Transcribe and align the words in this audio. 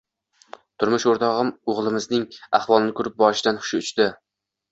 Turmush 0.83 1.03
oʻrtogʻim 1.09 1.51
oʻgʻlimizning 1.73 2.25
ahvolini 2.59 2.97
koʻrib, 3.01 3.17
boshidan 3.23 3.61
hushi 3.63 3.83
uchdi. 3.85 4.09